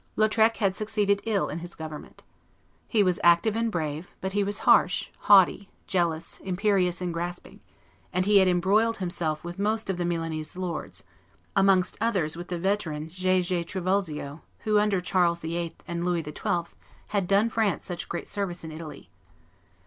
[0.15, 2.23] Lautrec had succeeded ill in his government.
[2.87, 7.59] He was active and brave, but he was harsh, haughty, jealous, imperious, and grasping;
[8.11, 11.03] and he had embroiled himself with most of the Milanese lords,
[11.55, 13.43] amongst others with the veteran J.
[13.43, 13.63] J.
[13.63, 15.73] Trivulzio, who, under Charles VIII.
[15.87, 16.73] and Louis XII.,
[17.09, 19.11] had done France such great service in Italy.